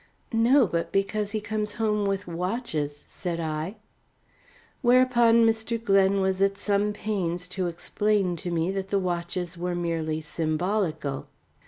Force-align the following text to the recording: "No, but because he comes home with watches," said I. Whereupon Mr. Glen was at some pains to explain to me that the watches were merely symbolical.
"No, 0.33 0.65
but 0.65 0.91
because 0.91 1.29
he 1.33 1.39
comes 1.39 1.73
home 1.73 2.07
with 2.07 2.25
watches," 2.25 3.05
said 3.07 3.39
I. 3.39 3.75
Whereupon 4.81 5.45
Mr. 5.45 5.77
Glen 5.77 6.21
was 6.21 6.41
at 6.41 6.57
some 6.57 6.91
pains 6.91 7.47
to 7.49 7.67
explain 7.67 8.35
to 8.37 8.49
me 8.49 8.71
that 8.71 8.89
the 8.89 8.97
watches 8.97 9.59
were 9.59 9.75
merely 9.75 10.19
symbolical. 10.19 11.27